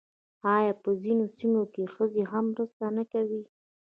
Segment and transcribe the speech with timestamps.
[0.55, 3.41] آیا په ځینو سیمو کې ښځې هم مرسته نه کوي؟